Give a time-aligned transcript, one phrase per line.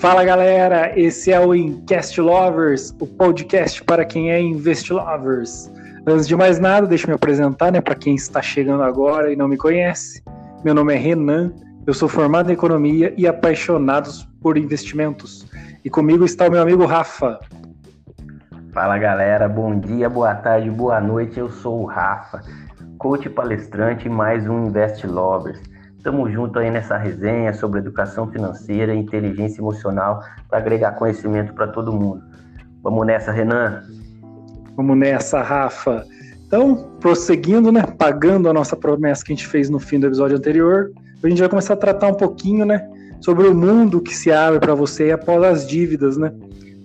[0.00, 5.70] Fala galera, esse é o Incast Lovers, o podcast para quem é Invest Lovers.
[6.06, 9.36] Antes de mais nada, deixa eu me apresentar, né, para quem está chegando agora e
[9.36, 10.24] não me conhece.
[10.64, 11.52] Meu nome é Renan,
[11.86, 14.08] eu sou formado em economia e apaixonado
[14.40, 15.46] por investimentos.
[15.84, 17.38] E comigo está o meu amigo Rafa.
[18.72, 21.38] Fala galera, bom dia, boa tarde, boa noite.
[21.38, 22.40] Eu sou o Rafa,
[22.96, 25.60] coach palestrante e mais um Invest Lovers.
[26.00, 31.66] Estamos juntos aí nessa resenha sobre educação financeira e inteligência emocional para agregar conhecimento para
[31.66, 32.22] todo mundo.
[32.82, 33.82] Vamos nessa, Renan?
[34.74, 36.06] Vamos nessa, Rafa.
[36.46, 40.38] Então, prosseguindo, né, pagando a nossa promessa que a gente fez no fim do episódio
[40.38, 40.90] anterior,
[41.22, 42.88] a gente vai começar a tratar um pouquinho, né,
[43.20, 46.32] sobre o mundo que se abre para você após as dívidas, né?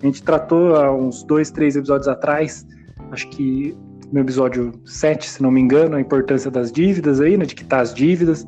[0.02, 2.66] A gente tratou há uns dois, três episódios atrás,
[3.10, 3.74] acho que
[4.12, 7.80] no episódio 7, se não me engano, a importância das dívidas aí, né, de quitar
[7.80, 8.46] as dívidas,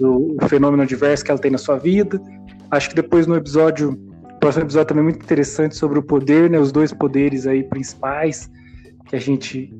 [0.00, 2.20] o, o fenômeno adverso que ela tem na sua vida.
[2.70, 3.98] Acho que depois no episódio,
[4.40, 8.50] próximo episódio também é muito interessante sobre o poder, né, os dois poderes aí principais
[9.06, 9.72] que a gente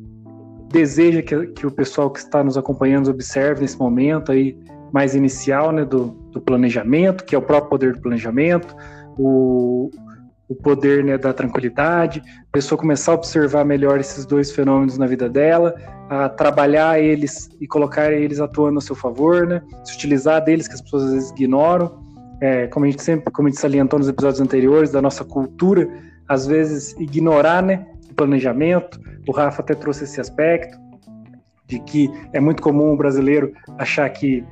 [0.71, 4.57] deseja que, que o pessoal que está nos acompanhando observe nesse momento aí
[4.93, 8.75] mais inicial, né, do, do planejamento, que é o próprio poder do planejamento,
[9.19, 9.91] o,
[10.49, 15.07] o poder né, da tranquilidade, a pessoa começar a observar melhor esses dois fenômenos na
[15.07, 15.75] vida dela,
[16.09, 20.75] a trabalhar eles e colocar eles atuando a seu favor, né, se utilizar deles que
[20.75, 22.03] as pessoas às vezes ignoram,
[22.41, 25.89] é, como a gente sempre, como a gente salientou nos episódios anteriores, da nossa cultura,
[26.27, 30.79] às vezes ignorar né, o planejamento, o Rafa até trouxe esse aspecto,
[31.67, 34.43] de que é muito comum o brasileiro achar que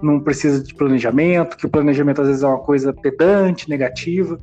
[0.00, 4.38] não precisa de planejamento, que o planejamento às vezes é uma coisa pedante, negativa,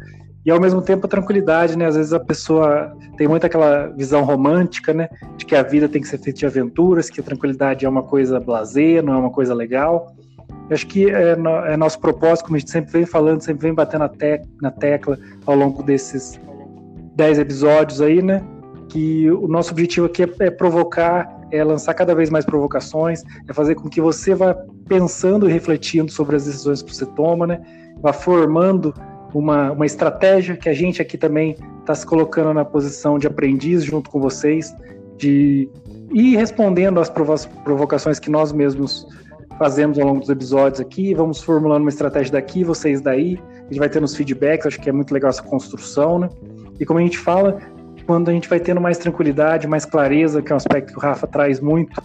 [0.45, 1.85] e ao mesmo tempo a tranquilidade, né?
[1.85, 5.07] Às vezes a pessoa tem muito aquela visão romântica, né?
[5.37, 8.03] De que a vida tem que ser feita de aventuras, que a tranquilidade é uma
[8.03, 10.13] coisa blazer, não é uma coisa legal.
[10.69, 13.73] Eu acho que é, é, nosso propósito, como a gente sempre vem falando, sempre vem
[13.73, 16.39] batendo na, te, na tecla ao longo desses
[17.15, 18.43] dez episódios aí, né?
[18.89, 23.53] Que o nosso objetivo aqui é, é provocar, é lançar cada vez mais provocações, é
[23.53, 24.53] fazer com que você vá
[24.89, 27.61] pensando e refletindo sobre as decisões que você toma, né?
[28.01, 28.93] Vá formando
[29.33, 33.83] uma, uma estratégia que a gente aqui também está se colocando na posição de aprendiz
[33.83, 34.75] junto com vocês,
[35.17, 35.69] de
[36.13, 39.07] ir respondendo às provocações que nós mesmos
[39.57, 43.79] fazemos ao longo dos episódios aqui, vamos formulando uma estratégia daqui, vocês daí, a gente
[43.79, 46.29] vai tendo os feedbacks, acho que é muito legal essa construção, né?
[46.79, 47.59] E como a gente fala,
[48.05, 51.01] quando a gente vai tendo mais tranquilidade, mais clareza, que é um aspecto que o
[51.01, 52.01] Rafa traz muito,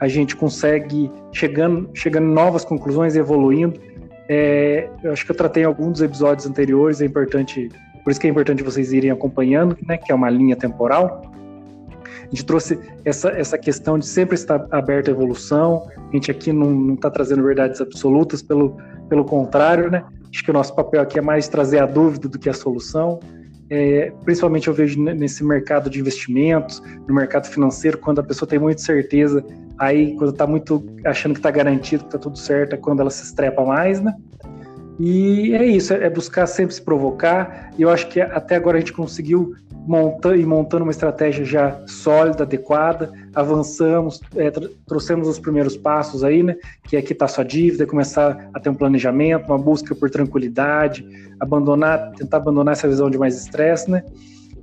[0.00, 3.80] a gente consegue chegando, chegando em novas conclusões, evoluindo,
[4.28, 7.70] é, eu acho que eu tratei em alguns dos episódios anteriores, é importante,
[8.04, 11.22] por isso que é importante vocês irem acompanhando, né, que é uma linha temporal.
[12.04, 16.52] A gente trouxe essa, essa questão de sempre estar aberto à evolução, a gente aqui
[16.52, 18.76] não está trazendo verdades absolutas, pelo,
[19.08, 20.04] pelo contrário, né?
[20.30, 23.18] Acho que o nosso papel aqui é mais trazer a dúvida do que a solução.
[23.70, 28.58] É, principalmente eu vejo nesse mercado de investimentos, no mercado financeiro, quando a pessoa tem
[28.58, 29.44] muita certeza
[29.78, 33.10] Aí, quando tá muito achando que tá garantido, que tá tudo certo, é quando ela
[33.10, 34.12] se estrepa mais, né?
[34.98, 37.70] E é isso, é buscar sempre se provocar.
[37.78, 39.54] E eu acho que até agora a gente conseguiu
[40.36, 43.10] e montando uma estratégia já sólida, adequada.
[43.34, 44.50] Avançamos, é,
[44.86, 46.56] trouxemos os primeiros passos aí, né?
[46.84, 51.06] Que é quitar sua dívida, começar a ter um planejamento, uma busca por tranquilidade,
[51.40, 54.04] abandonar, tentar abandonar essa visão de mais estresse, né?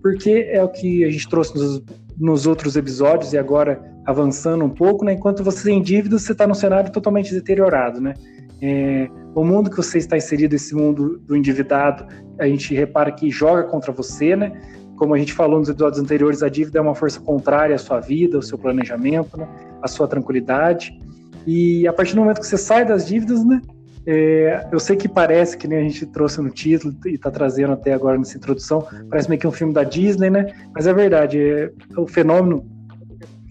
[0.01, 1.83] Porque é o que a gente trouxe nos,
[2.15, 5.13] nos outros episódios e agora avançando um pouco, né?
[5.13, 8.13] Enquanto você tem dívidas, você está num cenário totalmente deteriorado, né?
[8.61, 12.05] É, o mundo que você está inserido, esse mundo do endividado,
[12.39, 14.53] a gente repara que joga contra você, né?
[14.97, 17.99] Como a gente falou nos episódios anteriores, a dívida é uma força contrária à sua
[17.99, 19.47] vida, ao seu planejamento, né?
[19.81, 20.97] à sua tranquilidade.
[21.45, 23.61] E a partir do momento que você sai das dívidas, né?
[24.07, 27.73] É, eu sei que parece que nem a gente trouxe no título e está trazendo
[27.73, 30.53] até agora nessa introdução, parece meio que um filme da Disney, né?
[30.73, 32.63] Mas é verdade, é, o fenômeno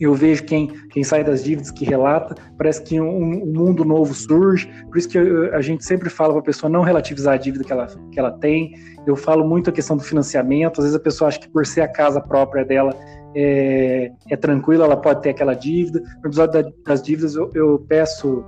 [0.05, 4.15] eu vejo quem, quem sai das dívidas que relata, parece que um, um mundo novo
[4.15, 7.37] surge, por isso que eu, a gente sempre fala para a pessoa não relativizar a
[7.37, 8.75] dívida que ela, que ela tem.
[9.07, 11.83] Eu falo muito a questão do financiamento, às vezes a pessoa acha que por ser
[11.83, 12.95] a casa própria dela
[13.35, 16.01] é, é tranquila, ela pode ter aquela dívida.
[16.23, 18.45] No episódio da, das dívidas, eu, eu peço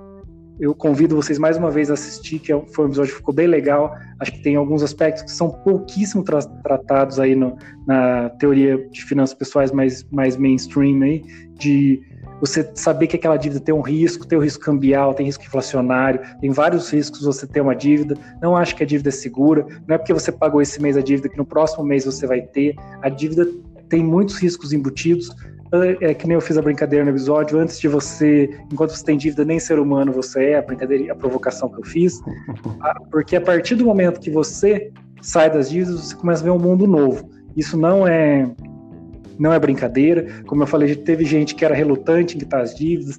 [0.58, 3.34] eu convido vocês mais uma vez a assistir, que é foi um episódio que ficou
[3.34, 3.94] bem legal.
[4.18, 7.56] Acho que tem alguns aspectos que são pouquíssimo tra tratados aí no,
[7.86, 11.22] na teoria de finanças pessoais mais, mais mainstream aí,
[11.58, 12.02] de
[12.40, 15.44] você saber que aquela dívida tem um risco, tem o um risco cambial, tem risco
[15.44, 18.14] inflacionário, tem vários riscos você ter uma dívida.
[18.40, 21.02] Não acho que a dívida é segura, não é porque você pagou esse mês a
[21.02, 22.74] dívida que no próximo mês você vai ter.
[23.02, 23.46] A dívida
[23.88, 25.34] tem muitos riscos embutidos,
[26.00, 29.16] é que nem eu fiz a brincadeira no episódio, antes de você, enquanto você tem
[29.16, 32.20] dívida, nem ser humano você é, a brincadeira, a provocação que eu fiz,
[33.10, 34.90] porque a partir do momento que você
[35.20, 37.28] sai das dívidas, você começa a ver um mundo novo.
[37.56, 38.48] Isso não é
[39.38, 40.26] não é brincadeira.
[40.46, 43.18] Como eu falei, teve gente que era relutante em quitar as dívidas,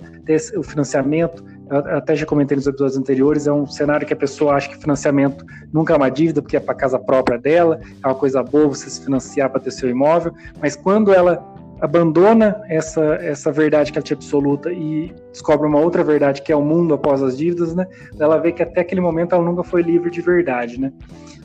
[0.56, 1.44] o financiamento.
[1.70, 5.46] Até já comentei nos episódios anteriores, é um cenário que a pessoa acha que financiamento
[5.72, 8.90] nunca é uma dívida, porque é para casa própria dela, é uma coisa boa você
[8.90, 14.04] se financiar para ter seu imóvel, mas quando ela abandona essa, essa verdade que ela
[14.04, 17.86] tinha absoluta e descobre uma outra verdade que é o mundo após as dívidas, né?
[18.20, 20.92] Ela vê que até aquele momento ela nunca foi livre de verdade, né?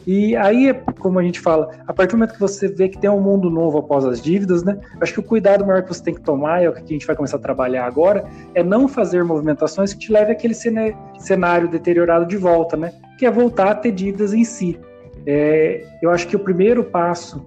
[0.07, 3.09] E aí, como a gente fala, a partir do momento que você vê que tem
[3.09, 4.79] um mundo novo após as dívidas, né?
[5.01, 7.07] Acho que o cuidado maior que você tem que tomar, é o que a gente
[7.07, 8.25] vai começar a trabalhar agora,
[8.55, 12.93] é não fazer movimentações que te leve àquele cenário deteriorado de volta, né?
[13.17, 14.79] Que é voltar a ter dívidas em si.
[15.25, 17.45] É, eu acho que o primeiro passo,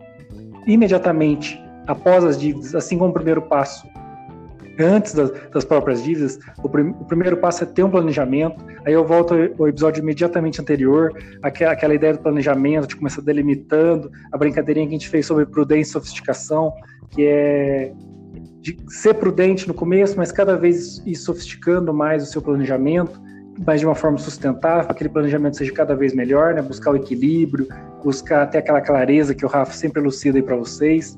[0.65, 3.87] imediatamente após as dívidas, assim como o primeiro passo
[4.79, 8.63] antes das, das próprias dívidas, o, prim, o, primeiro passo é ter um planejamento.
[8.85, 14.11] Aí eu volto ao episódio imediatamente anterior, aquela, aquela ideia do planejamento, de começar delimitando,
[14.31, 16.73] a brincadeirinha que a gente fez sobre prudência e sofisticação,
[17.11, 17.93] que é
[18.61, 23.21] de ser prudente no começo, mas cada vez ir sofisticando mais o seu planejamento,
[23.65, 26.61] mas de uma forma sustentável, aquele planejamento seja cada vez melhor, né?
[26.61, 27.67] buscar o equilíbrio,
[28.03, 31.15] buscar ter aquela clareza que o Rafa sempre elucida aí para vocês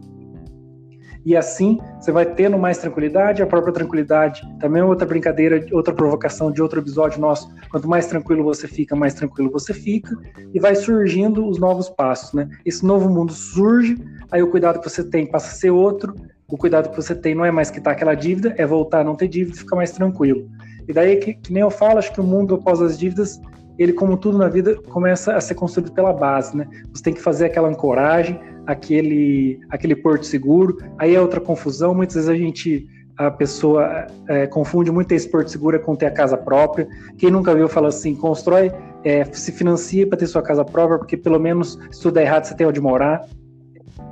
[1.28, 5.94] e assim você vai tendo mais tranquilidade, a própria tranquilidade também é outra brincadeira, outra
[5.94, 7.54] provocação de outro episódio nosso.
[7.70, 10.18] Quanto mais tranquilo você fica, mais tranquilo você fica,
[10.54, 12.48] e vai surgindo os novos passos, né?
[12.66, 13.98] Esse novo mundo surge,
[14.32, 16.16] aí o cuidado que você tem passa a ser outro,
[16.48, 19.14] o cuidado que você tem não é mais quitar aquela dívida, é voltar a não
[19.14, 20.50] ter dívida e ficar mais tranquilo.
[20.88, 23.38] E daí, que, que nem eu falo, acho que o mundo após as dívidas
[23.78, 26.68] ele, como tudo na vida, começa a ser construído pela base, né?
[26.92, 30.78] Você tem que fazer aquela ancoragem, aquele, aquele porto seguro.
[31.00, 31.96] Aí é outra confusão.
[31.96, 32.88] Muitas vezes a gente
[33.18, 36.88] a pessoa é, confunde muito esse porto seguro com ter a casa própria.
[37.18, 38.72] Quem nunca viu fala assim, constrói,
[39.04, 42.46] é, se financia para ter sua casa própria, porque pelo menos se tudo der errado
[42.46, 43.26] você tem onde morar.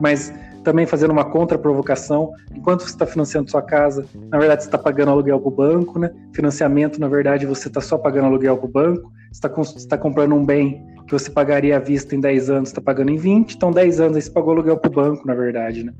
[0.02, 4.78] Mas também fazendo uma contra-provocação, enquanto você está financiando sua casa, na verdade você está
[4.80, 6.12] pagando aluguel para o banco, né?
[6.34, 10.34] Financiamento, na verdade, você está só pagando aluguel para o banco, você está tá comprando
[10.34, 13.72] um bem que você pagaria à vista em 10 anos, está pagando em 20, então
[13.72, 15.94] 10 anos aí você pagou aluguel para o banco, na verdade, né?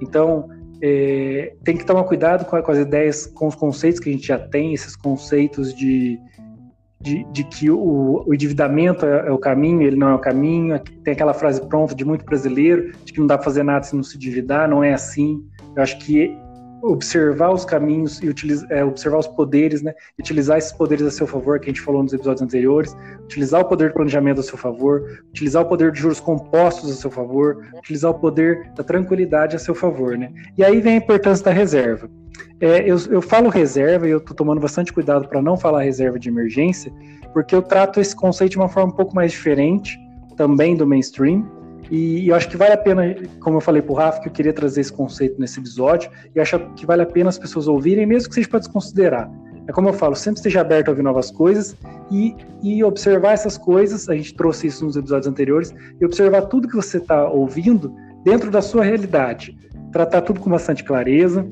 [0.00, 0.48] Então,
[0.82, 4.26] é, tem que tomar cuidado com, com, as ideias, com os conceitos que a gente
[4.26, 6.18] já tem, esses conceitos de,
[7.00, 10.78] de, de que o, o endividamento é, é, o caminho, ele não é o caminho.
[11.02, 13.96] Tem aquela frase pronta de muito brasileiro, de que não dá para fazer nada se
[13.96, 15.42] não se endividar, não é assim.
[15.74, 16.36] Eu acho que
[16.92, 19.94] observar os caminhos e utilizar, é, observar os poderes, né?
[20.18, 22.94] Utilizar esses poderes a seu favor, que a gente falou nos episódios anteriores,
[23.24, 26.94] utilizar o poder de planejamento a seu favor, utilizar o poder de juros compostos a
[26.94, 30.30] seu favor, utilizar o poder da tranquilidade a seu favor, né?
[30.58, 32.10] E aí vem a importância da reserva.
[32.60, 36.18] É, eu, eu falo reserva e eu estou tomando bastante cuidado para não falar reserva
[36.18, 36.92] de emergência,
[37.32, 39.98] porque eu trato esse conceito de uma forma um pouco mais diferente,
[40.36, 41.46] também do mainstream,
[41.94, 44.32] e eu acho que vale a pena, como eu falei para o Rafa, que eu
[44.32, 48.04] queria trazer esse conceito nesse episódio, e acho que vale a pena as pessoas ouvirem,
[48.04, 49.30] mesmo que seja para desconsiderar.
[49.68, 51.76] É como eu falo, sempre esteja aberto a ouvir novas coisas
[52.10, 56.66] e, e observar essas coisas, a gente trouxe isso nos episódios anteriores, e observar tudo
[56.66, 57.94] que você está ouvindo
[58.24, 59.56] dentro da sua realidade.
[59.92, 61.46] Tratar tudo com bastante clareza,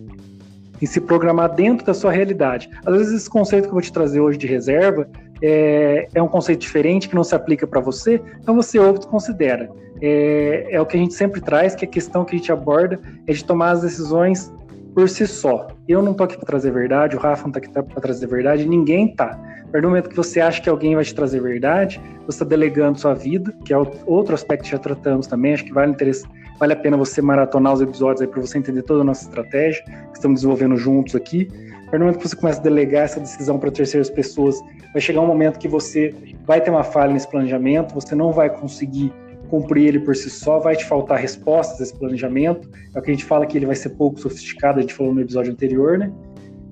[0.83, 2.69] e se programar dentro da sua realidade.
[2.85, 5.09] Às vezes esse conceito que eu vou te trazer hoje de reserva
[5.43, 9.07] é, é um conceito diferente que não se aplica para você, então você ouve e
[9.07, 9.71] considera
[10.03, 13.01] é, é o que a gente sempre traz, que a questão que a gente aborda
[13.27, 14.53] é de tomar as decisões
[14.95, 15.69] por si só.
[15.89, 18.69] Eu não tô aqui para trazer verdade, o Rafa não tá aqui para trazer verdade,
[18.69, 19.27] ninguém tá.
[19.27, 22.45] A partir do momento que você acha que alguém vai te trazer verdade, você está
[22.45, 26.27] delegando sua vida, que é outro aspecto que já tratamos também, acho que vale, interesse,
[26.59, 29.83] vale a pena você maratonar os episódios aí para você entender toda a nossa estratégia
[29.85, 31.49] que estamos desenvolvendo juntos aqui.
[31.93, 34.59] Partir do momento que você começa a delegar essa decisão para terceiras pessoas,
[34.95, 36.15] vai chegar um momento que você
[36.47, 39.13] vai ter uma falha nesse planejamento, você não vai conseguir
[39.51, 42.67] cumprir ele por si só, vai te faltar respostas a esse planejamento.
[42.95, 45.13] É o que a gente fala que ele vai ser pouco sofisticado, a gente falou
[45.13, 46.11] no episódio anterior, né?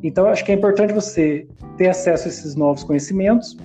[0.03, 1.47] Então, acho que é importante você
[1.77, 3.59] ter acesso a esses novos conhecimentos,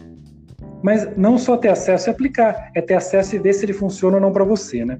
[0.83, 4.17] mas não só ter acesso e aplicar, é ter acesso e ver se ele funciona
[4.17, 4.99] ou não para você, né?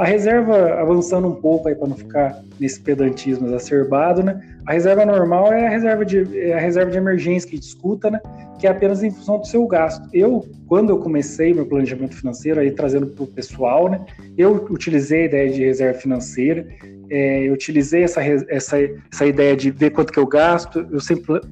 [0.00, 4.40] A reserva, avançando um pouco aí para não ficar nesse pedantismo exacerbado, né?
[4.66, 7.68] A reserva normal é a reserva de, é a reserva de emergência que a gente
[7.68, 8.18] escuta, né?
[8.58, 10.08] Que é apenas em função do seu gasto.
[10.10, 14.00] Eu, quando eu comecei meu planejamento financeiro, aí trazendo para o pessoal, né?
[14.38, 16.66] Eu utilizei a ideia de reserva financeira,
[17.10, 18.78] é, eu utilizei essa, essa,
[19.12, 21.42] essa ideia de ver quanto que eu gasto, eu sempre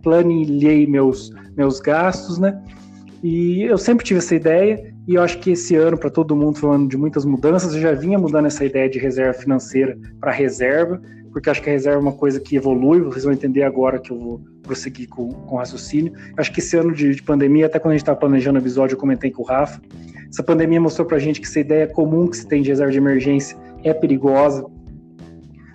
[0.00, 2.56] planilhei meus, meus gastos, né?
[3.28, 6.60] E eu sempre tive essa ideia e eu acho que esse ano, para todo mundo,
[6.60, 7.74] foi um ano de muitas mudanças.
[7.74, 11.02] Eu já vinha mudando essa ideia de reserva financeira para reserva,
[11.32, 13.00] porque acho que a reserva é uma coisa que evolui.
[13.00, 16.12] Vocês vão entender agora que eu vou prosseguir com, com raciocínio.
[16.36, 18.94] Acho que esse ano de, de pandemia, até quando a gente estava planejando o episódio,
[18.94, 19.82] eu comentei com o Rafa,
[20.30, 22.92] Essa pandemia mostrou para a gente que essa ideia comum que se tem de reserva
[22.92, 24.64] de emergência é perigosa.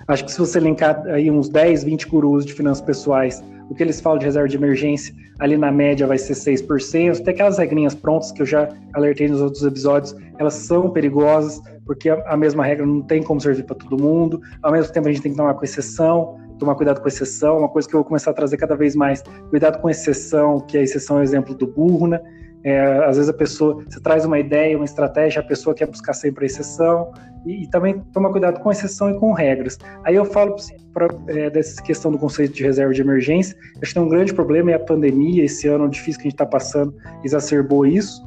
[0.08, 3.84] Acho que se você linkar aí uns 10, 20 gurus de finanças pessoais, o que
[3.84, 7.24] eles falam de reserva de emergência, ali na média vai ser 6%.
[7.24, 12.10] Tem aquelas regrinhas prontas que eu já alertei nos outros episódios, elas são perigosas, porque
[12.10, 14.40] a, mesma regra não tem como servir para todo mundo.
[14.62, 17.70] Ao mesmo tempo, a gente tem que tomar com exceção, tomar cuidado com exceção, uma
[17.70, 20.84] coisa que eu vou começar a trazer cada vez mais, cuidado com exceção, que a
[20.84, 22.22] exceção é o exemplo do burro, né?
[22.64, 26.14] É, às vezes a pessoa, você traz uma ideia, uma estratégia, a pessoa quer buscar
[26.14, 27.12] sempre a exceção,
[27.46, 29.78] e, e também toma cuidado com exceção e com regras.
[30.04, 30.56] Aí eu falo
[30.94, 34.34] para é, dessa questão do conceito de reserva de emergência, acho que tem um grande
[34.34, 38.22] problema, é a pandemia, esse ano difícil que a gente está passando, exacerbou isso,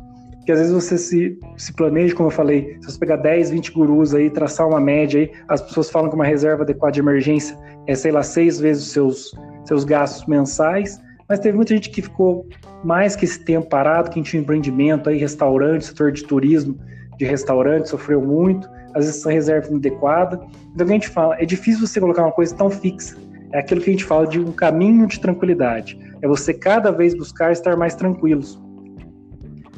[0.44, 3.72] que às vezes você se, se planeja, como eu falei, se você pegar 10, 20
[3.72, 7.56] gurus aí, traçar uma média aí, as pessoas falam que uma reserva adequada de emergência
[7.86, 12.02] é, sei lá, seis vezes os seus, seus gastos mensais, mas teve muita gente que
[12.02, 12.47] ficou
[12.83, 16.78] mais que esse tempo parado, quem tinha empreendimento aí, restaurante, setor de turismo,
[17.19, 20.40] de restaurante, sofreu muito, às vezes essa reserva inadequada.
[20.75, 23.16] Então, a gente fala, é difícil você colocar uma coisa tão fixa.
[23.52, 25.99] É aquilo que a gente fala de um caminho de tranquilidade.
[26.21, 28.61] É você cada vez buscar estar mais tranquilos.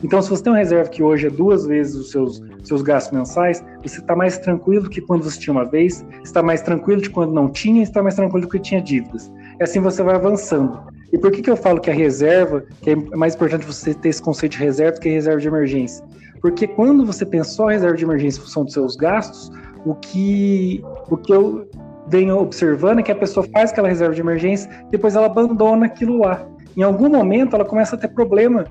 [0.03, 3.17] Então, se você tem uma reserva que hoje é duas vezes os seus, seus gastos
[3.17, 7.01] mensais, você está mais tranquilo do que quando você tinha uma vez, está mais tranquilo
[7.01, 9.33] de quando não tinha, está mais tranquilo do que tinha dívidas.
[9.59, 10.96] E assim você vai avançando.
[11.17, 14.11] E por que, que eu falo que a reserva, que é mais importante você ter
[14.11, 16.05] esse conceito de reserva do que reserva de emergência?
[16.43, 19.51] Porque quando você pensou a reserva de emergência em função dos seus gastos,
[19.87, 21.71] o que, o que eu
[22.07, 26.19] venho observando é que a pessoa faz aquela reserva de emergência, depois ela abandona aquilo
[26.19, 26.47] lá.
[26.77, 28.67] Em algum momento ela começa a ter problema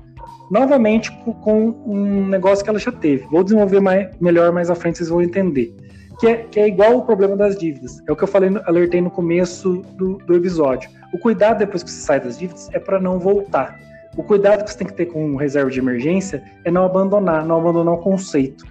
[0.48, 1.10] novamente
[1.42, 3.26] com um negócio que ela já teve.
[3.26, 5.74] Vou desenvolver mais, melhor mais à frente, vocês vão entender
[6.18, 8.02] que é, que é igual o problema das dívidas.
[8.06, 10.90] É o que eu falei, alertei no começo do, do episódio.
[11.12, 13.78] O cuidado depois que você sai das dívidas é para não voltar.
[14.16, 17.58] O cuidado que você tem que ter com reserva de emergência é não abandonar, não
[17.58, 18.64] abandonar o conceito.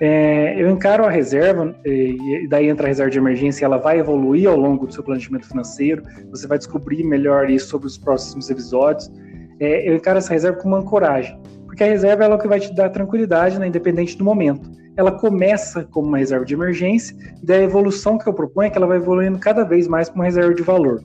[0.00, 4.48] É, eu encaro a reserva, e daí entra a reserva de emergência, ela vai evoluir
[4.48, 9.10] ao longo do seu planejamento financeiro, você vai descobrir melhor isso sobre os próximos episódios.
[9.58, 11.36] É, eu encaro essa reserva como uma ancoragem,
[11.66, 15.12] porque a reserva é o que vai te dar tranquilidade, né, independente do momento ela
[15.12, 18.86] começa como uma reserva de emergência, e da evolução que eu proponho é que ela
[18.86, 21.00] vai evoluindo cada vez mais para uma reserva de valor.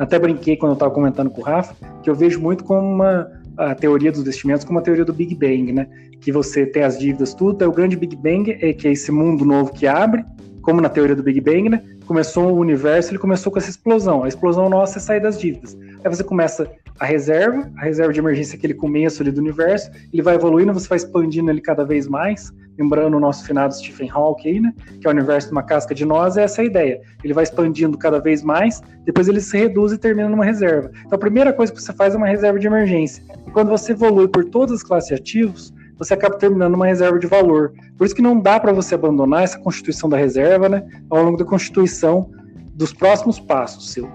[0.00, 3.30] Até brinquei quando eu estava comentando com o Rafa, que eu vejo muito como uma
[3.56, 5.86] a teoria dos investimentos como a teoria do Big Bang, né?
[6.20, 9.12] Que você tem as dívidas, tudo, é o grande Big Bang, é que é esse
[9.12, 10.24] mundo novo que abre,
[10.62, 11.82] como na teoria do Big Bang, né?
[12.12, 14.22] Começou o universo, ele começou com essa explosão.
[14.22, 15.74] A explosão nossa é sair das dívidas.
[16.04, 20.20] Aí você começa a reserva, a reserva de emergência, aquele começo ali do universo, ele
[20.20, 24.60] vai evoluindo, você vai expandindo ele cada vez mais, lembrando o nosso finado Stephen Hawking
[24.60, 27.00] né, que é o universo de uma casca de nós, é essa a ideia.
[27.24, 30.90] Ele vai expandindo cada vez mais, depois ele se reduz e termina numa reserva.
[31.06, 33.24] Então a primeira coisa que você faz é uma reserva de emergência.
[33.46, 37.18] E quando você evolui por todas as classes de ativos, você acaba terminando uma reserva
[37.18, 37.72] de valor.
[37.96, 41.36] Por isso que não dá para você abandonar essa constituição da reserva, né, ao longo
[41.36, 42.30] da constituição
[42.74, 44.10] dos próximos passos seu.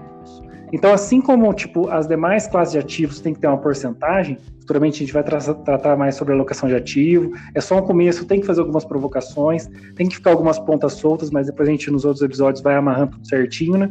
[0.70, 4.96] Então, assim como tipo as demais classes de ativos têm que ter uma porcentagem, futuramente
[4.96, 7.32] a gente vai tra tratar mais sobre alocação de ativo.
[7.54, 9.66] É só um começo, tem que fazer algumas provocações,
[9.96, 13.12] tem que ficar algumas pontas soltas, mas depois a gente nos outros episódios vai amarrando
[13.12, 13.90] tudo certinho, né?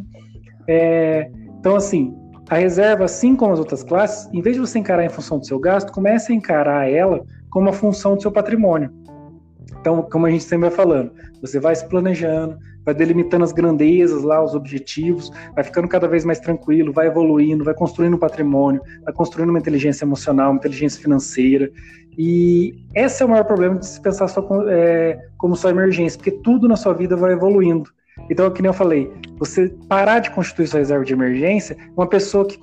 [0.67, 2.15] É, então, assim,
[2.49, 5.45] a reserva, assim como as outras classes, em vez de você encarar em função do
[5.45, 8.91] seu gasto, comece a encarar ela como uma função do seu patrimônio.
[9.79, 11.11] Então, como a gente sempre vai falando,
[11.41, 16.23] você vai se planejando, vai delimitando as grandezas lá, os objetivos, vai ficando cada vez
[16.23, 21.01] mais tranquilo, vai evoluindo, vai construindo um patrimônio, vai construindo uma inteligência emocional, uma inteligência
[21.01, 21.69] financeira.
[22.17, 26.17] E esse é o maior problema de se pensar só com, é, como só emergência,
[26.17, 27.89] porque tudo na sua vida vai evoluindo.
[28.29, 32.47] Então, que nem eu falei, você parar de constituir sua reserva de emergência, uma pessoa
[32.47, 32.57] que,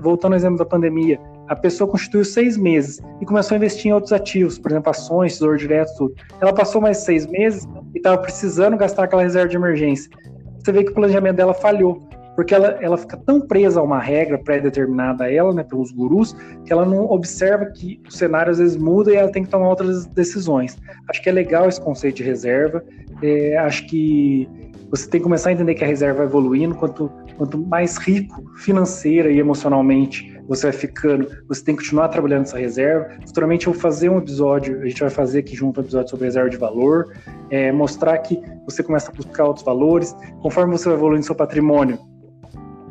[0.00, 1.18] voltando ao exemplo da pandemia,
[1.48, 5.34] a pessoa constituiu seis meses e começou a investir em outros ativos, por exemplo, ações,
[5.34, 6.14] tesouro direto, tudo.
[6.40, 10.10] Ela passou mais seis meses e estava precisando gastar aquela reserva de emergência.
[10.58, 13.98] Você vê que o planejamento dela falhou, porque ela, ela fica tão presa a uma
[13.98, 18.58] regra pré-determinada a ela, né, pelos gurus, que ela não observa que o cenário às
[18.58, 20.76] vezes muda e ela tem que tomar outras decisões.
[21.08, 22.84] Acho que é legal esse conceito de reserva.
[23.22, 24.48] É, acho que
[24.90, 28.42] você tem que começar a entender que a reserva vai evoluindo, quanto, quanto mais rico
[28.56, 33.10] financeira e emocionalmente você vai ficando, você tem que continuar trabalhando essa reserva.
[33.26, 36.24] Futuramente eu vou fazer um episódio, a gente vai fazer aqui junto um episódio sobre
[36.24, 37.14] reserva de valor,
[37.50, 41.98] é, mostrar que você começa a buscar outros valores, conforme você vai evoluindo seu patrimônio.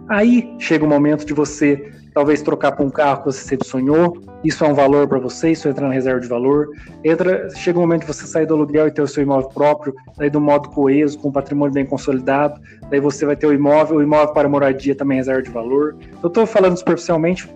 [0.07, 4.17] Aí chega o momento de você talvez trocar para um carro que você sempre sonhou,
[4.43, 6.69] isso é um valor para você, isso entra na reserva de valor.
[7.03, 9.93] Entra, chega o momento de você sair do aluguel e ter o seu imóvel próprio,
[10.17, 12.59] daí do modo coeso, com o patrimônio bem consolidado,
[12.89, 15.95] daí você vai ter o imóvel, o imóvel para moradia também é reserva de valor.
[16.24, 17.47] Eu estou falando superficialmente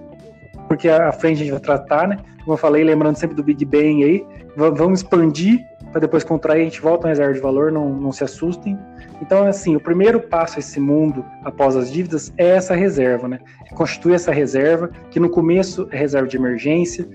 [0.67, 2.19] porque à frente a gente vai tratar, né?
[2.41, 4.23] Como eu falei, lembrando sempre do Big Bang aí,
[4.55, 5.59] vamos expandir
[5.91, 8.77] para depois contrair, a gente volta a reserva de valor, não, não se assustem.
[9.21, 13.39] Então, assim, o primeiro passo a esse mundo após as dívidas é essa reserva, né?
[13.69, 17.07] É constituir essa reserva, que no começo é reserva de emergência,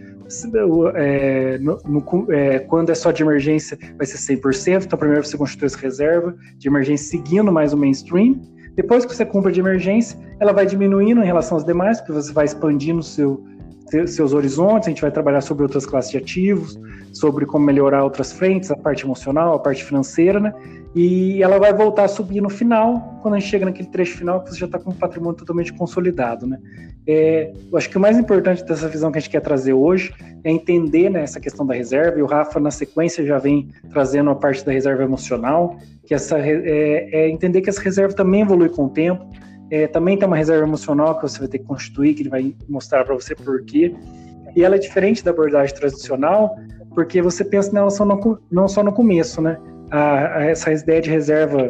[0.97, 5.39] é, no, no, é, quando é só de emergência vai ser 100%, então primeiro você
[5.39, 8.41] constitui essa reserva de emergência seguindo mais o mainstream,
[8.75, 12.31] depois que você compra de emergência, ela vai diminuindo em relação às demais, porque você
[12.33, 13.43] vai expandindo seu,
[14.07, 16.79] seus horizontes, a gente vai trabalhar sobre outras classes de ativos,
[17.13, 20.53] sobre como melhorar outras frentes, a parte emocional, a parte financeira, né?
[20.95, 24.43] E ela vai voltar a subir no final, quando a gente chega naquele trecho final
[24.43, 26.59] que você já está com o patrimônio totalmente consolidado, né?
[27.07, 30.13] É, eu acho que o mais importante dessa visão que a gente quer trazer hoje
[30.43, 34.31] é entender né, essa questão da reserva, e o Rafa, na sequência, já vem trazendo
[34.31, 38.69] a parte da reserva emocional, que essa, é, é entender que essa reserva também evolui
[38.69, 39.25] com o tempo,
[39.71, 42.55] é, também tem uma reserva emocional que você vai ter que constituir, que ele vai
[42.69, 43.95] mostrar para você por quê.
[44.55, 46.57] E ela é diferente da abordagem tradicional,
[46.95, 49.59] porque você pensa nela só no, não só no começo, né?
[49.91, 51.69] A, a, essa ideia de reserva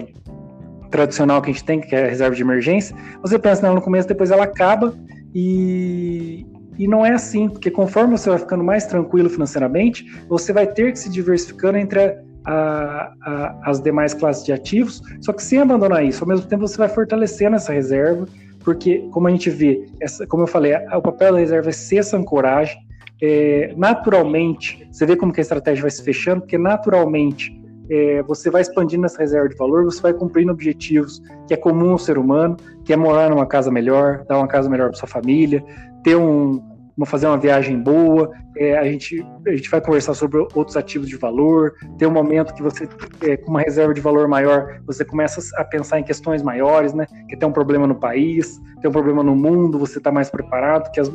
[0.90, 3.82] tradicional que a gente tem, que é a reserva de emergência, você pensa nela no
[3.82, 4.94] começo, depois ela acaba
[5.34, 6.46] e,
[6.78, 10.92] e não é assim, porque conforme você vai ficando mais tranquilo financeiramente, você vai ter
[10.92, 16.04] que se diversificando entre a, a, as demais classes de ativos, só que sem abandonar
[16.04, 16.22] isso.
[16.22, 18.26] Ao mesmo tempo, você vai fortalecendo essa reserva,
[18.64, 21.98] porque, como a gente vê, essa, como eu falei, o papel da reserva é ser
[21.98, 22.78] essa ancoragem.
[23.22, 27.50] É, naturalmente, você vê como que a estratégia vai se fechando, porque naturalmente
[27.88, 31.92] é, você vai expandindo essa reserva de valor, você vai cumprindo objetivos que é comum
[31.92, 35.08] ao ser humano, que é morar numa casa melhor, dar uma casa melhor para sua
[35.08, 35.64] família,
[36.02, 36.62] ter um,
[36.96, 41.08] uma, fazer uma viagem boa, é, a, gente, a gente vai conversar sobre outros ativos
[41.08, 42.88] de valor, ter um momento que você,
[43.22, 47.06] é, com uma reserva de valor maior, você começa a pensar em questões maiores, né?
[47.28, 50.90] Que tem um problema no país, tem um problema no mundo, você está mais preparado,
[50.90, 51.12] que as,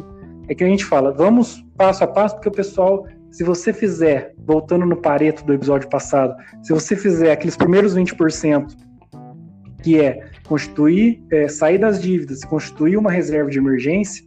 [0.48, 4.36] é que a gente fala, vamos passo a passo, porque o pessoal, se você fizer,
[4.46, 8.76] voltando no pareto do episódio passado, se você fizer aqueles primeiros 20%,
[9.82, 14.24] que é constituir, é, sair das dívidas, constituir uma reserva de emergência,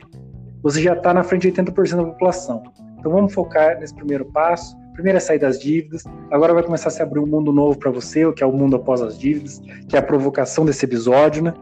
[0.65, 2.63] você já está na frente de 80% da população.
[2.99, 4.75] Então vamos focar nesse primeiro passo.
[4.95, 6.05] Primeiro é sair das dívidas.
[6.31, 8.53] Agora vai começar a se abrir um mundo novo para você, o que é o
[8.53, 11.53] mundo após as dívidas, que é a provocação desse episódio, né?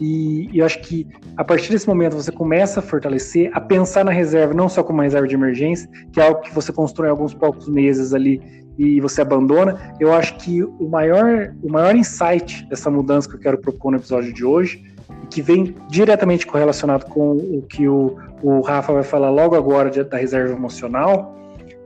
[0.00, 4.04] E, e, eu acho que a partir desse momento você começa a fortalecer, a pensar
[4.04, 7.10] na reserva não só como uma reserva de emergência, que é algo que você constrói
[7.10, 8.42] alguns poucos meses ali
[8.76, 9.94] e você abandona.
[10.00, 13.98] Eu acho que o maior, o maior insight dessa mudança que eu quero propor no
[13.98, 14.97] episódio de hoje
[15.30, 20.02] que vem diretamente correlacionado com o que o, o Rafa vai falar logo agora de,
[20.04, 21.36] da reserva emocional,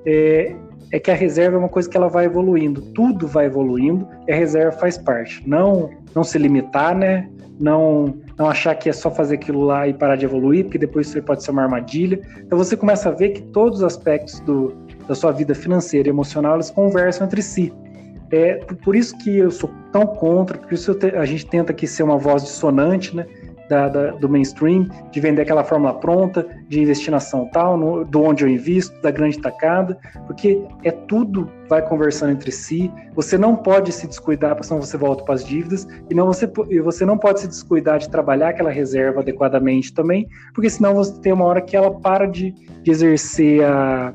[0.06, 0.54] é,
[0.90, 4.32] é que a reserva é uma coisa que ela vai evoluindo, tudo vai evoluindo e
[4.32, 5.42] a reserva faz parte.
[5.48, 7.28] Não, não se limitar, né?
[7.58, 11.08] Não, não achar que é só fazer aquilo lá e parar de evoluir, porque depois
[11.08, 12.20] isso pode ser uma armadilha.
[12.40, 14.74] Então você começa a ver que todos os aspectos do,
[15.06, 17.72] da sua vida financeira e emocional eles conversam entre si.
[18.32, 21.86] É por isso que eu sou tão contra, por isso te, a gente tenta aqui
[21.86, 23.26] ser uma voz dissonante, né?
[23.68, 28.04] Da, da, do mainstream, de vender aquela fórmula pronta, de investir na ação tal, no,
[28.04, 32.92] do onde eu invisto, da grande tacada, porque é tudo vai conversando entre si.
[33.14, 36.50] Você não pode se descuidar, senão você volta para as dívidas, e não você,
[36.82, 41.32] você não pode se descuidar de trabalhar aquela reserva adequadamente também, porque senão você tem
[41.32, 44.12] uma hora que ela para de, de exercer a,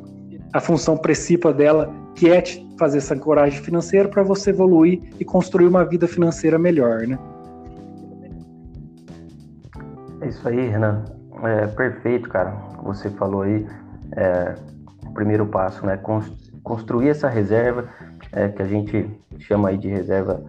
[0.54, 5.26] a função principal dela, que é te fazer essa coragem financeira para você evoluir e
[5.26, 7.18] construir uma vida financeira melhor, né?
[10.22, 11.06] É isso aí, Renan.
[11.44, 12.52] É perfeito, cara.
[12.84, 13.66] Você falou aí,
[14.16, 14.56] é,
[15.06, 16.00] o primeiro passo, né?
[16.64, 17.86] Construir essa reserva,
[18.32, 20.44] é, que a gente chama aí de reserva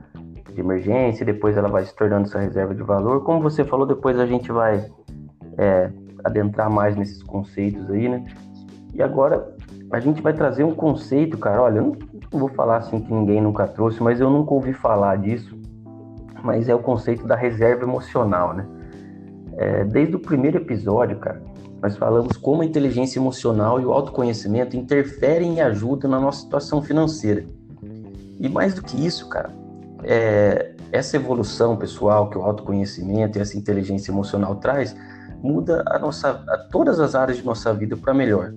[0.52, 3.22] de emergência, depois ela vai se tornando essa reserva de valor.
[3.24, 4.84] Como você falou, depois a gente vai
[5.58, 5.90] é,
[6.24, 8.24] adentrar mais nesses conceitos aí, né?
[8.94, 9.54] E agora
[9.90, 11.62] a gente vai trazer um conceito, cara.
[11.62, 11.96] Olha, eu
[12.32, 15.56] não, vou falar assim que ninguém nunca trouxe, mas eu nunca ouvi falar disso.
[16.42, 18.66] Mas é o conceito da reserva emocional, né?
[19.56, 21.42] É, desde o primeiro episódio, cara,
[21.82, 26.82] nós falamos como a inteligência emocional e o autoconhecimento interferem e ajudam na nossa situação
[26.82, 27.44] financeira.
[28.38, 29.50] E mais do que isso, cara,
[30.04, 34.94] é, essa evolução pessoal que o autoconhecimento e essa inteligência emocional traz
[35.42, 38.52] muda a nossa, a todas as áreas de nossa vida para melhor.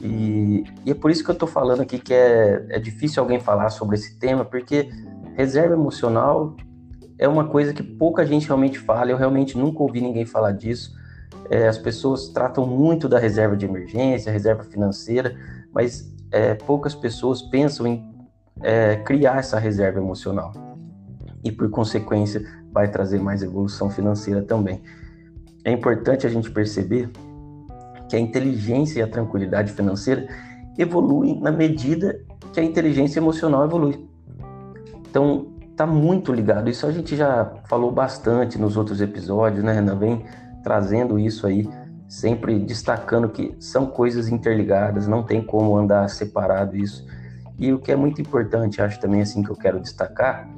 [0.00, 3.38] E, e, é por isso que eu estou falando aqui que é, é difícil alguém
[3.38, 4.88] falar sobre esse tema, porque
[5.36, 6.56] reserva emocional
[7.18, 10.98] é uma coisa que pouca gente realmente fala, eu realmente nunca ouvi ninguém falar disso.
[11.50, 15.36] É, as pessoas tratam muito da reserva de emergência, reserva financeira,
[15.72, 18.10] mas é, poucas pessoas pensam em
[18.62, 20.52] é, criar essa reserva emocional.
[21.44, 24.80] E por consequência, vai trazer mais evolução financeira também.
[25.64, 27.10] É importante a gente perceber
[28.10, 30.26] que a inteligência e a tranquilidade financeira
[30.76, 32.20] evoluem na medida
[32.52, 34.04] que a inteligência emocional evolui.
[35.08, 35.46] Então,
[35.76, 36.68] tá muito ligado.
[36.68, 39.96] Isso a gente já falou bastante nos outros episódios, né, Renan?
[39.96, 40.24] Vem
[40.64, 41.68] trazendo isso aí,
[42.08, 47.06] sempre destacando que são coisas interligadas, não tem como andar separado isso.
[47.58, 50.48] E o que é muito importante, acho também assim que eu quero destacar,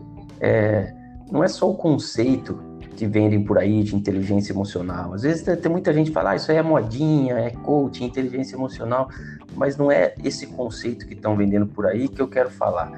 [0.41, 0.95] é,
[1.31, 5.15] não é só o conceito que vendem por aí de inteligência emocional.
[5.15, 8.55] Às vezes tem muita gente que fala, ah, isso aí é modinha, é coaching, inteligência
[8.55, 9.09] emocional,
[9.55, 12.93] mas não é esse conceito que estão vendendo por aí que eu quero falar.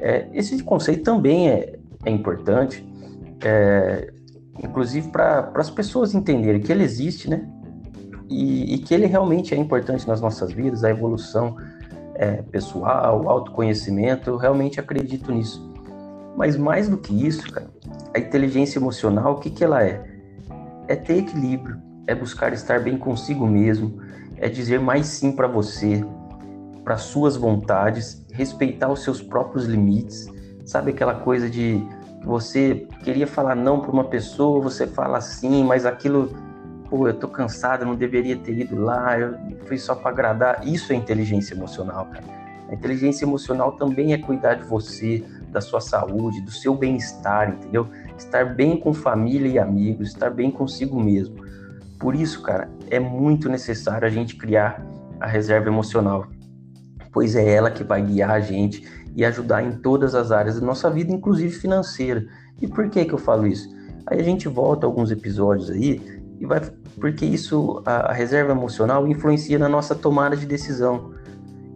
[0.00, 2.86] É, esse conceito também é, é importante,
[3.44, 4.12] é,
[4.62, 7.46] inclusive para as pessoas entenderem que ele existe, né?
[8.28, 11.56] E, e, que ele realmente é importante nas nossas vidas, a evolução
[12.14, 15.69] é, pessoal, o autoconhecimento, eu realmente acredito nisso.
[16.36, 17.70] Mas mais do que isso, cara,
[18.14, 20.02] a inteligência emocional, o que, que ela é?
[20.88, 24.00] É ter equilíbrio, é buscar estar bem consigo mesmo,
[24.36, 26.04] é dizer mais sim para você,
[26.82, 30.26] para suas vontades, respeitar os seus próprios limites.
[30.64, 31.82] Sabe aquela coisa de
[32.24, 36.34] você queria falar não para uma pessoa, você fala sim, mas aquilo,
[36.88, 40.66] pô, eu tô cansado, não deveria ter ido lá, eu fui só para agradar.
[40.66, 42.24] Isso é inteligência emocional, cara.
[42.68, 47.88] A inteligência emocional também é cuidar de você, da sua saúde, do seu bem-estar, entendeu?
[48.16, 51.36] Estar bem com família e amigos, estar bem consigo mesmo.
[51.98, 54.84] Por isso, cara, é muito necessário a gente criar
[55.20, 56.26] a reserva emocional,
[57.12, 60.66] pois é ela que vai guiar a gente e ajudar em todas as áreas da
[60.66, 62.24] nossa vida, inclusive financeira.
[62.60, 63.68] E por que que eu falo isso?
[64.06, 66.00] Aí a gente volta alguns episódios aí
[66.38, 66.60] e vai
[66.98, 71.12] porque isso a, a reserva emocional influencia na nossa tomada de decisão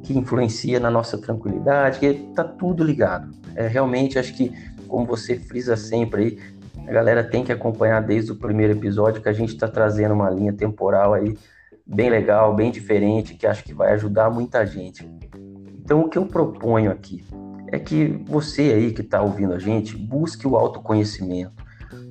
[0.02, 3.30] que influencia na nossa tranquilidade, que tá tudo ligado.
[3.54, 4.52] É, realmente, acho que,
[4.88, 6.38] como você frisa sempre aí,
[6.86, 10.28] a galera tem que acompanhar desde o primeiro episódio que a gente está trazendo uma
[10.28, 11.36] linha temporal aí
[11.86, 15.08] bem legal, bem diferente, que acho que vai ajudar muita gente.
[15.84, 17.24] Então, o que eu proponho aqui
[17.70, 21.64] é que você aí que está ouvindo a gente busque o autoconhecimento,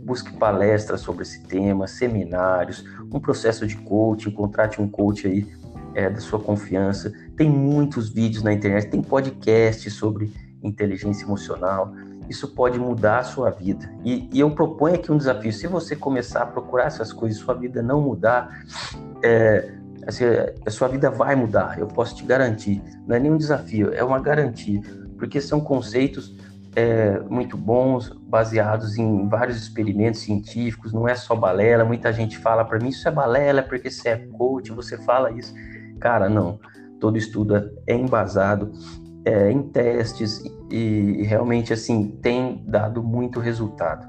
[0.04, 5.48] busque palestras sobre esse tema, seminários, um processo de coaching, contrate um coach aí
[5.96, 7.12] é, da sua confiança.
[7.36, 10.32] Tem muitos vídeos na internet, tem podcasts sobre
[10.64, 11.94] inteligência emocional.
[12.30, 13.92] Isso pode mudar a sua vida.
[14.04, 17.54] E, e eu proponho aqui um desafio: se você começar a procurar essas coisas, sua
[17.54, 18.64] vida não mudar,
[19.22, 19.74] é,
[20.08, 20.24] assim,
[20.66, 21.78] a sua vida vai mudar.
[21.78, 22.82] Eu posso te garantir.
[23.06, 24.82] Não é nenhum desafio, é uma garantia,
[25.18, 26.36] porque são conceitos
[26.76, 31.84] é, muito bons, baseados em vários experimentos científicos, não é só balela.
[31.84, 35.54] Muita gente fala para mim, isso é balela porque você é coach, você fala isso.
[36.00, 36.60] Cara, não.
[37.00, 38.72] Todo estudo é embasado
[39.26, 44.08] é, em testes e, e, realmente assim tem dado muito resultado.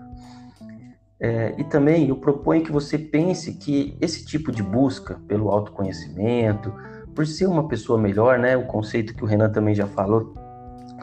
[1.20, 6.72] É, e também eu proponho que você pense que esse tipo de busca pelo autoconhecimento,
[7.14, 10.34] por ser uma pessoa melhor, né, o conceito que o Renan também já falou,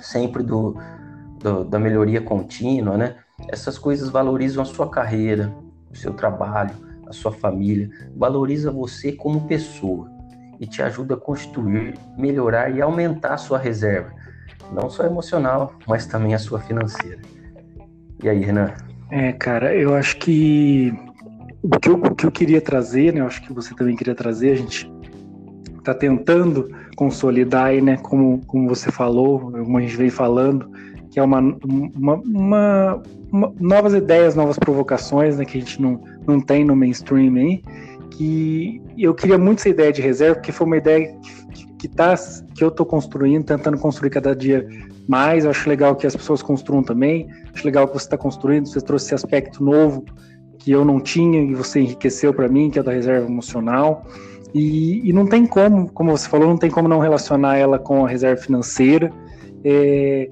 [0.01, 0.75] sempre do,
[1.39, 3.15] do da melhoria contínua, né,
[3.47, 5.53] essas coisas valorizam a sua carreira,
[5.89, 6.75] o seu trabalho,
[7.07, 10.10] a sua família, valoriza você como pessoa
[10.61, 14.13] e te ajuda a construir, melhorar e aumentar a sua reserva,
[14.71, 17.19] não só emocional, mas também a sua financeira.
[18.23, 18.71] E aí, Renan?
[19.09, 20.93] É, cara, eu acho que
[21.63, 24.13] o que eu, o que eu queria trazer, né, eu acho que você também queria
[24.13, 24.91] trazer, a gente
[25.79, 30.71] está tentando consolidar aí, né, como, como você falou, como a gente veio falando,
[31.09, 36.03] que é uma, uma, uma, uma novas ideias, novas provocações, né, que a gente não,
[36.27, 37.63] não tem no mainstream aí,
[38.11, 41.17] que eu queria muito essa ideia de reserva, porque foi uma ideia
[41.53, 42.15] que, que, tá,
[42.53, 44.67] que eu estou construindo, tentando construir cada dia
[45.07, 45.43] mais.
[45.43, 47.27] Eu acho legal que as pessoas construam também.
[47.53, 50.05] Acho legal que você está construindo, você trouxe esse aspecto novo
[50.59, 54.05] que eu não tinha e você enriqueceu para mim, que é da reserva emocional.
[54.53, 58.05] E, e, não tem como, como você falou, não tem como não relacionar ela com
[58.05, 59.11] a reserva financeira.
[59.63, 60.29] É,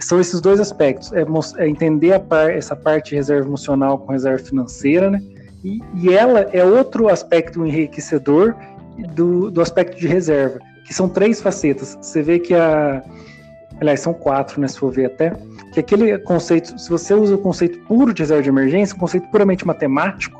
[0.00, 1.24] são esses dois aspectos: é,
[1.58, 5.20] é entender par, essa parte de reserva emocional com reserva financeira, né?
[5.64, 8.54] E, e ela é outro aspecto enriquecedor
[9.14, 11.96] do, do aspecto de reserva, que são três facetas.
[12.00, 13.02] Você vê que a.
[13.80, 14.68] Aliás, são quatro, né?
[14.68, 15.32] Se for ver até.
[15.72, 19.28] Que aquele conceito, se você usa o conceito puro de reserva de emergência, um conceito
[19.30, 20.38] puramente matemático,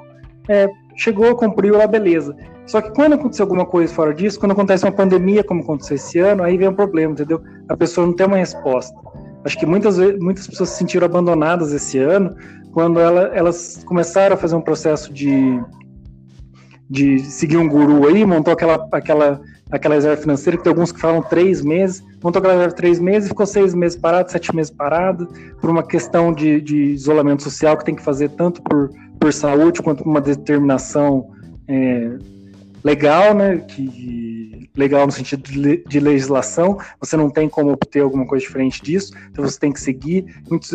[0.49, 2.37] é, chegou, cumpriu lá, beleza.
[2.67, 6.19] Só que quando acontecer alguma coisa fora disso, quando acontece uma pandemia, como aconteceu esse
[6.19, 7.43] ano, aí vem um problema, entendeu?
[7.69, 8.95] A pessoa não tem uma resposta.
[9.45, 12.35] Acho que muitas, muitas pessoas se sentiram abandonadas esse ano
[12.75, 15.63] quando ela, elas começaram a fazer um processo de,
[16.91, 21.01] de seguir um guru aí, montou aquela, aquela, aquela reserva financeira, que tem alguns que
[21.01, 25.29] falam três meses, montou aquela reserva três meses, ficou seis meses parado, sete meses parado,
[25.61, 29.81] por uma questão de, de isolamento social que tem que fazer tanto por, por saúde
[29.81, 31.31] quanto por uma determinação
[31.69, 32.11] é,
[32.83, 33.59] legal, né?
[33.59, 34.34] Que
[34.77, 35.43] legal no sentido
[35.89, 36.79] de, legislação.
[37.01, 39.13] Você não tem como obter alguma coisa diferente disso.
[39.31, 40.27] Então você tem que seguir.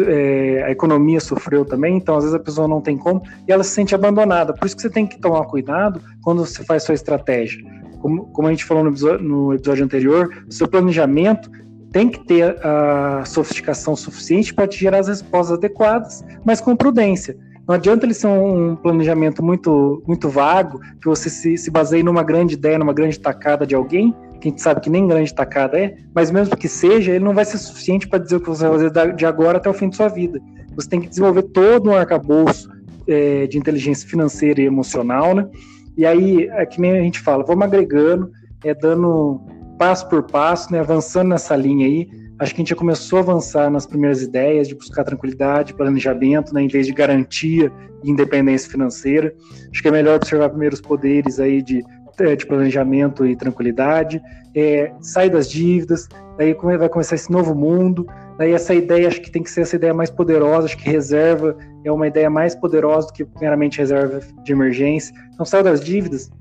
[0.07, 1.97] É, a economia sofreu também.
[1.97, 4.53] Então às vezes a pessoa não tem como e ela se sente abandonada.
[4.53, 7.63] Por isso que você tem que tomar cuidado quando você faz sua estratégia.
[8.01, 11.51] Como, como a gente falou no episódio, no episódio anterior, seu planejamento
[11.91, 17.35] tem que ter a sofisticação suficiente para te gerar as respostas adequadas, mas com prudência.
[17.69, 22.23] Não adianta ele ser um planejamento muito, muito vago, que você se, se baseie numa
[22.23, 25.79] grande ideia, numa grande tacada de alguém, que a gente sabe que nem grande tacada
[25.79, 28.67] é, mas mesmo que seja, ele não vai ser suficiente para dizer o que você
[28.67, 30.41] vai fazer de agora até o fim de sua vida.
[30.75, 32.71] Você tem que desenvolver todo um arcabouço
[33.07, 35.47] é, de inteligência financeira e emocional, né?
[35.95, 38.31] E aí, é que nem a gente fala, vamos agregando,
[38.63, 39.41] é dando
[39.77, 42.09] passo por passo, né, avançando nessa linha aí.
[42.39, 46.53] Acho que a gente já começou a avançar nas primeiras ideias de buscar tranquilidade, planejamento,
[46.53, 47.69] né, em vez de garantia
[48.01, 49.33] e independência financeira.
[49.69, 51.83] Acho que é melhor observar primeiro os poderes aí de,
[52.17, 54.21] é, de planejamento e tranquilidade,
[54.55, 58.07] é, sair das dívidas, daí vai começar esse novo mundo.
[58.37, 61.57] Daí essa ideia, acho que tem que ser essa ideia mais poderosa, acho que reserva
[61.83, 65.13] é uma ideia mais poderosa do que meramente reserva de emergência.
[65.33, 66.31] Então, sair das dívidas,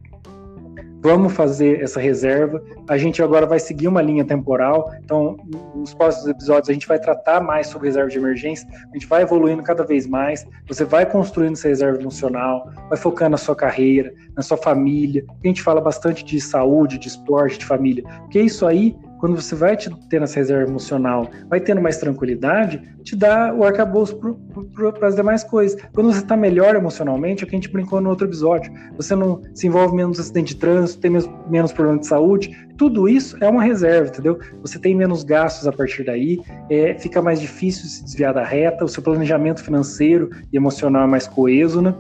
[1.01, 2.63] Vamos fazer essa reserva.
[2.89, 4.93] A gente agora vai seguir uma linha temporal.
[5.05, 5.37] Então,
[5.75, 8.69] nos próximos episódios, a gente vai tratar mais sobre reserva de emergência.
[8.91, 10.47] A gente vai evoluindo cada vez mais.
[10.67, 15.25] Você vai construindo essa reserva emocional, vai focando na sua carreira, na sua família.
[15.45, 18.03] A gente fala bastante de saúde, de esporte, de família.
[18.23, 22.83] Porque isso aí quando você vai te tendo essa reserva emocional, vai tendo mais tranquilidade,
[23.03, 24.19] te dá o arcabouço
[24.97, 25.81] para as demais coisas.
[25.93, 29.15] Quando você está melhor emocionalmente, é o que a gente brincou no outro episódio, você
[29.15, 33.37] não se envolve menos acidente de trânsito, tem menos, menos problema de saúde, tudo isso
[33.41, 34.39] é uma reserva, entendeu?
[34.63, 38.85] Você tem menos gastos a partir daí, é, fica mais difícil se desviar da reta,
[38.85, 41.95] o seu planejamento financeiro e emocional é mais coeso, né?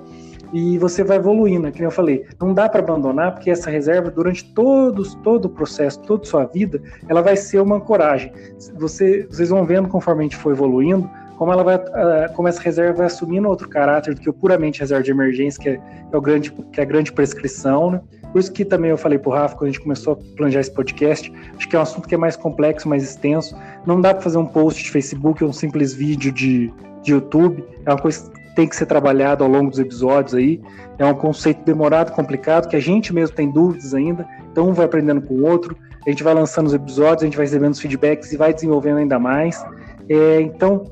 [0.52, 1.70] E você vai evoluindo, né?
[1.70, 6.00] que eu falei, não dá para abandonar, porque essa reserva, durante todos, todo o processo,
[6.00, 8.32] toda a sua vida, ela vai ser uma ancoragem.
[8.78, 12.60] Você, vocês vão vendo conforme a gente for evoluindo, como ela vai, uh, como essa
[12.60, 15.80] reserva vai assumindo outro caráter do que o puramente reserva de emergência, que é,
[16.12, 18.00] é, o grande, que é a grande prescrição, né?
[18.32, 20.70] Por isso que também eu falei pro Rafa quando a gente começou a planejar esse
[20.70, 23.56] podcast, acho que é um assunto que é mais complexo, mais extenso.
[23.86, 26.70] Não dá para fazer um post de Facebook ou um simples vídeo de,
[27.02, 27.64] de YouTube.
[27.86, 30.60] É uma coisa tem que ser trabalhado ao longo dos episódios aí.
[30.98, 34.84] É um conceito demorado, complicado, que a gente mesmo tem dúvidas ainda, então um vai
[34.84, 37.78] aprendendo com o outro, a gente vai lançando os episódios, a gente vai recebendo os
[37.78, 39.64] feedbacks e vai desenvolvendo ainda mais.
[40.08, 40.90] É, então,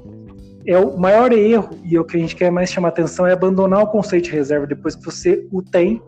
[0.65, 3.83] é o maior erro, e o que a gente quer mais chamar atenção é abandonar
[3.83, 6.01] o conceito de reserva depois que você o tem.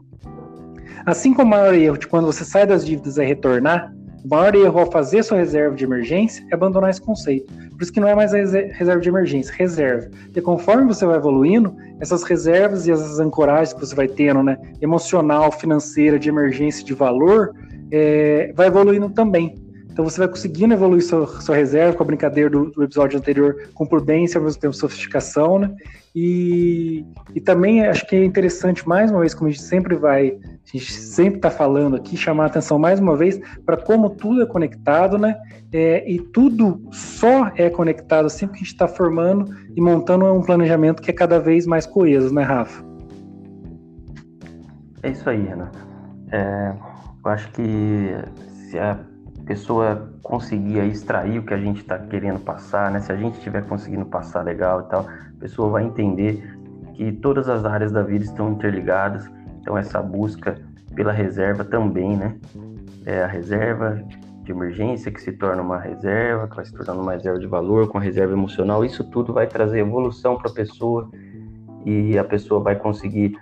[1.04, 3.92] Assim como o maior erro de quando você sai das dívidas é retornar,
[4.24, 7.52] o maior erro ao fazer sua reserva de emergência é abandonar esse conceito.
[7.70, 10.10] Por isso que não é mais reserva de emergência, reserva.
[10.34, 14.58] E conforme você vai evoluindo, essas reservas e essas ancoragens que você vai tendo, né,
[14.80, 17.54] emocional, financeira, de emergência, de valor,
[17.90, 19.54] é, vai evoluindo também.
[19.98, 23.68] Então você vai conseguindo evoluir sua, sua reserva com a brincadeira do, do, episódio anterior,
[23.74, 25.74] com prudência, ao mesmo tempo sofisticação, né?
[26.14, 30.38] E, e também acho que é interessante, mais uma vez, como a gente sempre vai,
[30.38, 34.40] a gente sempre está falando aqui, chamar a atenção mais uma vez para como tudo
[34.40, 35.36] é conectado, né?
[35.72, 40.42] É, e tudo só é conectado sempre que a gente está formando e montando um
[40.42, 42.84] planejamento que é cada vez mais coeso, né, Rafa?
[45.02, 45.84] É isso aí, Renato.
[46.30, 46.72] É,
[47.24, 48.14] eu acho que
[48.70, 48.96] se a
[49.48, 53.00] pessoa conseguir extrair o que a gente está querendo passar, né?
[53.00, 56.54] Se a gente estiver conseguindo passar legal e tal, a pessoa vai entender
[56.92, 59.26] que todas as áreas da vida estão interligadas.
[59.58, 60.58] Então essa busca
[60.94, 62.36] pela reserva também, né?
[63.06, 64.04] É a reserva
[64.42, 67.88] de emergência que se torna uma reserva, que vai se tornando uma reserva de valor,
[67.88, 68.84] com reserva emocional.
[68.84, 71.10] Isso tudo vai trazer evolução para a pessoa
[71.86, 73.34] e a pessoa vai conseguir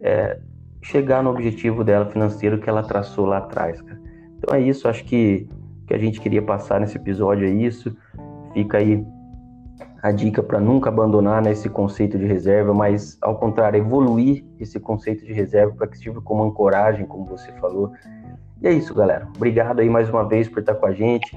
[0.00, 0.38] é,
[0.80, 3.78] chegar no objetivo dela financeiro que ela traçou lá atrás.
[3.82, 4.09] Cara.
[4.40, 5.46] Então é isso, acho que
[5.90, 7.96] que a gente queria passar nesse episódio é isso.
[8.54, 9.04] Fica aí
[10.00, 14.78] a dica para nunca abandonar né, esse conceito de reserva, mas ao contrário, evoluir esse
[14.78, 17.92] conceito de reserva para que sirva como ancoragem, como você falou.
[18.62, 19.26] E é isso, galera.
[19.34, 21.36] Obrigado aí mais uma vez por estar com a gente.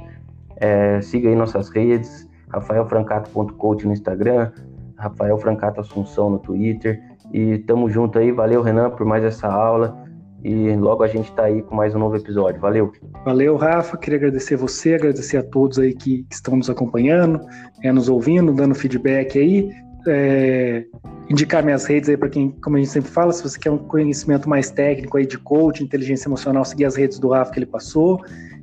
[0.58, 4.52] É, siga aí nossas redes, rafaelfrancato.coach no Instagram,
[4.96, 7.02] Rafael Francato Assunção no Twitter.
[7.34, 8.32] E tamo junto aí.
[8.32, 10.03] Valeu, Renan, por mais essa aula.
[10.43, 12.60] E logo a gente está aí com mais um novo episódio.
[12.60, 12.91] Valeu.
[13.23, 13.95] Valeu, Rafa.
[13.95, 17.39] Queria agradecer você, agradecer a todos aí que, estão nos acompanhando,
[17.82, 19.71] é, nos ouvindo, dando feedback aí.
[20.06, 20.84] É,
[21.29, 23.77] indicar minhas redes aí para quem, como a gente sempre fala, se você quer um
[23.77, 27.65] conhecimento mais técnico aí de coach, inteligência emocional, seguir as redes do Rafa que ele
[27.65, 28.19] passou.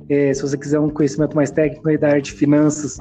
[0.07, 2.99] É, se você quiser um conhecimento mais técnico aí da área de finanças,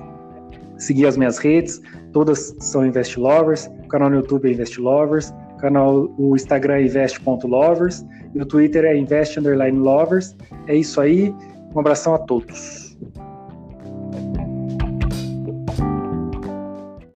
[0.78, 1.82] seguir as minhas redes.
[2.14, 3.70] Todas são Invest Lovers.
[3.84, 5.34] O canal no YouTube é Invest Lovers.
[5.52, 8.02] O canal, o Instagram é invest.lovers
[8.34, 10.36] Meu Twitter é invest_lovers.
[10.66, 11.34] É isso aí.
[11.74, 12.89] Um abração a todos.